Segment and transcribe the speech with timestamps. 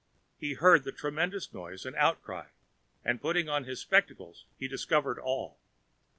[0.39, 2.47] He heard the tremendous noise and outcry,
[3.05, 5.59] and putting on his spectacles he discovered all!